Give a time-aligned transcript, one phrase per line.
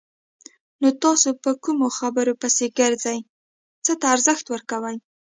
[0.81, 3.19] نو تاسو په کومو خبرو پسې ګرځئ!
[3.85, 4.97] څه ته ارزښت ورکوئ؟